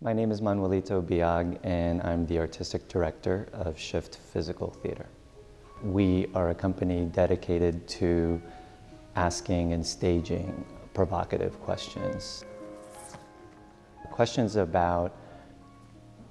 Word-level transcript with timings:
My 0.00 0.12
name 0.12 0.30
is 0.30 0.40
Manuelito 0.40 1.02
Biag, 1.02 1.58
and 1.64 2.00
I'm 2.02 2.24
the 2.26 2.38
artistic 2.38 2.86
director 2.86 3.48
of 3.52 3.76
Shift 3.76 4.18
Physical 4.32 4.70
Theater. 4.70 5.06
We 5.82 6.28
are 6.36 6.50
a 6.50 6.54
company 6.54 7.06
dedicated 7.06 7.88
to 7.88 8.40
asking 9.16 9.72
and 9.72 9.84
staging 9.84 10.64
provocative 10.94 11.60
questions. 11.62 12.44
Questions 14.12 14.54
about 14.54 15.16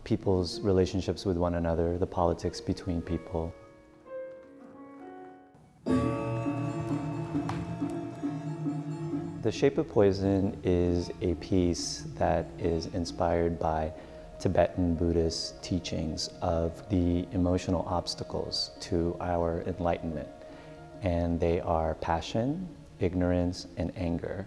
people's 0.06 0.62
relationships 0.62 1.26
with 1.26 1.36
one 1.36 1.56
another, 1.56 1.98
the 1.98 2.08
politics 2.08 2.62
between 2.62 3.02
people. 3.02 3.54
The 9.48 9.54
Shape 9.54 9.78
of 9.78 9.88
Poison 9.88 10.60
is 10.66 11.10
a 11.22 11.34
piece 11.36 12.04
that 12.16 12.48
is 12.60 12.88
inspired 12.88 13.58
by 13.58 13.94
Tibetan 14.40 14.96
Buddhist 14.96 15.64
teachings 15.64 16.30
of 16.42 16.84
the 16.90 17.26
emotional 17.32 17.86
obstacles 17.88 18.72
to 18.82 19.16
our 19.22 19.64
enlightenment. 19.66 20.28
And 21.02 21.40
they 21.40 21.62
are 21.62 21.96
passion, 21.96 22.68
ignorance, 23.00 23.68
and 23.78 23.94
anger. 23.96 24.46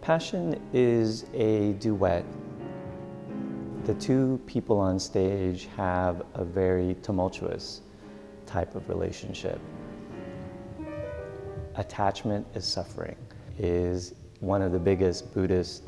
Passion 0.00 0.60
is 0.72 1.26
a 1.32 1.74
duet 1.74 2.24
the 3.84 3.94
two 3.94 4.40
people 4.46 4.78
on 4.78 4.98
stage 4.98 5.68
have 5.76 6.22
a 6.34 6.44
very 6.44 6.96
tumultuous 7.02 7.82
type 8.46 8.74
of 8.74 8.88
relationship. 8.88 9.60
Attachment 11.74 12.46
is 12.54 12.64
suffering, 12.64 13.16
is 13.58 14.14
one 14.40 14.62
of 14.62 14.72
the 14.72 14.78
biggest 14.78 15.34
Buddhist 15.34 15.82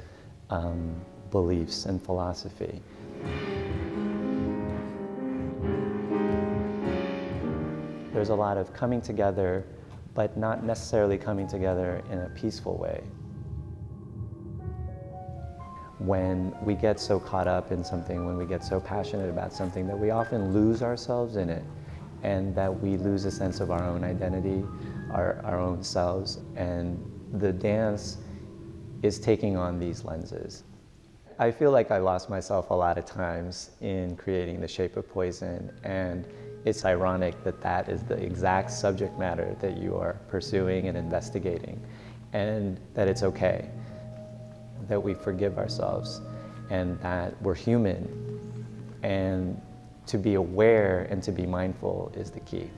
um, 0.50 0.94
beliefs 1.30 1.86
and 1.86 2.03
philosophy. 2.03 2.83
There's 8.12 8.28
a 8.28 8.34
lot 8.34 8.58
of 8.58 8.75
coming 8.75 9.00
together, 9.00 9.64
but 10.12 10.36
not 10.36 10.64
necessarily 10.64 11.16
coming 11.16 11.47
together 11.47 12.03
in 12.10 12.19
a 12.19 12.28
peaceful 12.31 12.77
way 12.77 13.03
when 16.06 16.54
we 16.62 16.74
get 16.74 17.00
so 17.00 17.18
caught 17.18 17.48
up 17.48 17.72
in 17.72 17.82
something, 17.82 18.24
when 18.24 18.36
we 18.36 18.46
get 18.46 18.62
so 18.62 18.78
passionate 18.78 19.28
about 19.28 19.52
something, 19.52 19.86
that 19.88 19.98
we 19.98 20.10
often 20.10 20.52
lose 20.52 20.82
ourselves 20.82 21.36
in 21.36 21.50
it 21.50 21.64
and 22.22 22.54
that 22.54 22.80
we 22.80 22.96
lose 22.96 23.24
a 23.24 23.30
sense 23.30 23.60
of 23.60 23.70
our 23.70 23.82
own 23.82 24.04
identity, 24.04 24.64
our, 25.12 25.40
our 25.44 25.58
own 25.58 25.82
selves. 25.82 26.38
And 26.54 26.98
the 27.34 27.52
dance 27.52 28.18
is 29.02 29.18
taking 29.18 29.56
on 29.56 29.78
these 29.78 30.04
lenses. 30.04 30.62
I 31.38 31.50
feel 31.50 31.70
like 31.70 31.90
I 31.90 31.98
lost 31.98 32.30
myself 32.30 32.70
a 32.70 32.74
lot 32.74 32.98
of 32.98 33.04
times 33.04 33.70
in 33.80 34.16
creating 34.16 34.60
The 34.60 34.68
Shape 34.68 34.96
of 34.96 35.08
Poison, 35.08 35.70
and 35.84 36.26
it's 36.64 36.84
ironic 36.84 37.42
that 37.44 37.60
that 37.60 37.88
is 37.88 38.02
the 38.04 38.16
exact 38.16 38.70
subject 38.70 39.18
matter 39.18 39.54
that 39.60 39.76
you 39.76 39.96
are 39.96 40.14
pursuing 40.28 40.88
and 40.88 40.96
investigating, 40.96 41.84
and 42.32 42.80
that 42.94 43.06
it's 43.06 43.22
okay 43.22 43.70
that 44.88 45.02
we 45.02 45.14
forgive 45.14 45.58
ourselves 45.58 46.20
and 46.70 46.98
that 47.00 47.41
we're 47.42 47.54
human. 47.54 48.08
And 49.02 49.60
to 50.06 50.19
be 50.19 50.34
aware 50.34 51.06
and 51.10 51.22
to 51.22 51.32
be 51.32 51.47
mindful 51.47 52.12
is 52.16 52.30
the 52.30 52.41
key. 52.41 52.70